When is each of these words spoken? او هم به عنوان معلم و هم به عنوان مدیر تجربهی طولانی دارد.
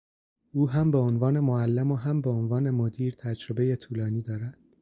او 0.51 0.69
هم 0.69 0.91
به 0.91 0.97
عنوان 0.97 1.39
معلم 1.39 1.91
و 1.91 1.95
هم 1.95 2.21
به 2.21 2.29
عنوان 2.29 2.69
مدیر 2.69 3.13
تجربهی 3.13 3.75
طولانی 3.75 4.21
دارد. 4.21 4.57